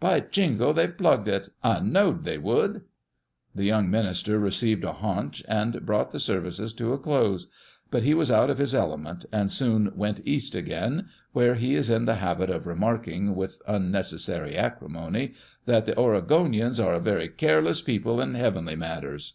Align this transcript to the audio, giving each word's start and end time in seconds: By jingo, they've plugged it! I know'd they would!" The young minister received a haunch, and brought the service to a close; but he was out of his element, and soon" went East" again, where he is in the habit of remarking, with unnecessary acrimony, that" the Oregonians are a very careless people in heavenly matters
By 0.00 0.20
jingo, 0.20 0.72
they've 0.72 0.96
plugged 0.96 1.28
it! 1.28 1.50
I 1.62 1.78
know'd 1.80 2.22
they 2.22 2.38
would!" 2.38 2.80
The 3.54 3.64
young 3.64 3.90
minister 3.90 4.38
received 4.38 4.84
a 4.84 4.94
haunch, 4.94 5.42
and 5.46 5.84
brought 5.84 6.12
the 6.12 6.18
service 6.18 6.72
to 6.72 6.94
a 6.94 6.98
close; 6.98 7.46
but 7.90 8.02
he 8.02 8.14
was 8.14 8.30
out 8.30 8.48
of 8.48 8.56
his 8.56 8.74
element, 8.74 9.26
and 9.30 9.50
soon" 9.50 9.94
went 9.94 10.22
East" 10.26 10.54
again, 10.54 11.08
where 11.34 11.56
he 11.56 11.74
is 11.74 11.90
in 11.90 12.06
the 12.06 12.14
habit 12.24 12.48
of 12.48 12.66
remarking, 12.66 13.34
with 13.36 13.60
unnecessary 13.68 14.56
acrimony, 14.56 15.34
that" 15.66 15.84
the 15.84 15.92
Oregonians 15.94 16.82
are 16.82 16.94
a 16.94 16.98
very 16.98 17.28
careless 17.28 17.82
people 17.82 18.18
in 18.18 18.32
heavenly 18.32 18.76
matters 18.76 19.34